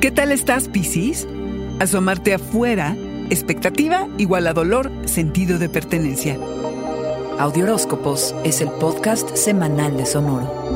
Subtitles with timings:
[0.00, 1.28] ¿Qué tal estás, Piscis?
[1.78, 2.96] Asomarte afuera,
[3.28, 6.38] expectativa igual a dolor, sentido de pertenencia.
[7.38, 10.70] Audioróscopos es el podcast semanal de Sonoro.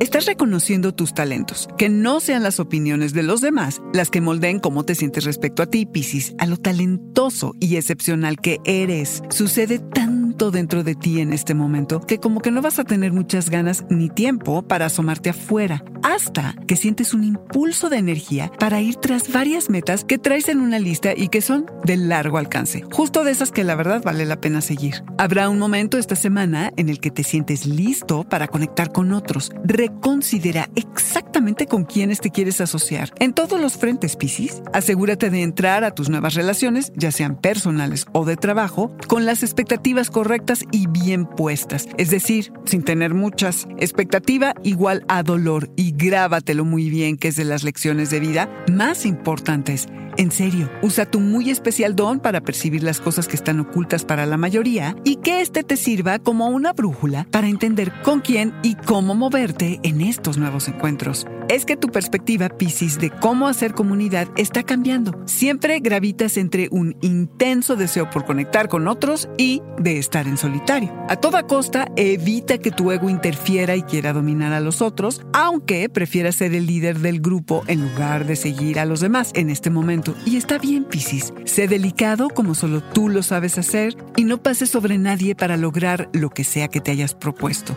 [0.00, 4.58] Estás reconociendo tus talentos, que no sean las opiniones de los demás las que moldeen
[4.58, 9.22] cómo te sientes respecto a ti, Piscis, a lo talentoso y excepcional que eres.
[9.30, 13.12] Sucede tan dentro de ti en este momento que como que no vas a tener
[13.12, 18.80] muchas ganas ni tiempo para asomarte afuera, hasta que sientes un impulso de energía para
[18.80, 22.84] ir tras varias metas que traes en una lista y que son de largo alcance,
[22.92, 25.02] justo de esas que la verdad vale la pena seguir.
[25.18, 29.50] Habrá un momento esta semana en el que te sientes listo para conectar con otros.
[29.64, 33.12] Reconsidera exactamente con quiénes te quieres asociar.
[33.18, 38.06] En todos los frentes, Piscis, asegúrate de entrar a tus nuevas relaciones, ya sean personales
[38.12, 43.66] o de trabajo, con las expectativas correctas y bien puestas, es decir, sin tener muchas.
[43.78, 48.48] Expectativa igual a dolor y grábatelo muy bien que es de las lecciones de vida
[48.70, 49.86] más importantes.
[50.16, 54.26] En serio, usa tu muy especial don para percibir las cosas que están ocultas para
[54.26, 58.76] la mayoría y que éste te sirva como una brújula para entender con quién y
[58.76, 61.26] cómo moverte en estos nuevos encuentros.
[61.48, 65.20] Es que tu perspectiva, Piscis, de cómo hacer comunidad está cambiando.
[65.26, 70.92] Siempre gravitas entre un intenso deseo por conectar con otros y de estar en solitario.
[71.08, 75.88] A toda costa, evita que tu ego interfiera y quiera dominar a los otros, aunque
[75.88, 79.70] prefieras ser el líder del grupo en lugar de seguir a los demás en este
[79.70, 81.32] momento y está bien, Piscis.
[81.44, 86.08] Sé delicado como solo tú lo sabes hacer y no pases sobre nadie para lograr
[86.12, 87.76] lo que sea que te hayas propuesto.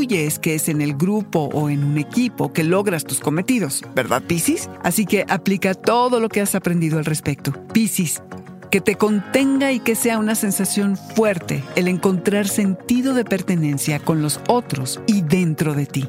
[0.00, 4.22] Intuyes que es en el grupo o en un equipo que logras tus cometidos, ¿verdad,
[4.22, 4.70] Piscis?
[4.84, 7.52] Así que aplica todo lo que has aprendido al respecto.
[7.72, 8.22] Piscis,
[8.70, 14.22] que te contenga y que sea una sensación fuerte el encontrar sentido de pertenencia con
[14.22, 16.08] los otros y dentro de ti.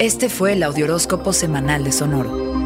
[0.00, 2.65] Este fue el Audioróscopo Semanal de Sonoro.